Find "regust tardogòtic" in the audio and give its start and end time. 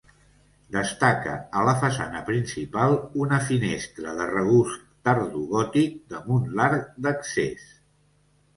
4.33-6.03